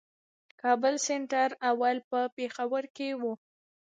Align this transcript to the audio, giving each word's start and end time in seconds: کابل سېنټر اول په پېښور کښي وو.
کابل 0.61 0.93
سېنټر 1.07 1.49
اول 1.71 1.95
په 2.09 2.19
پېښور 2.35 2.83
کښي 2.95 3.09
وو. 3.21 3.33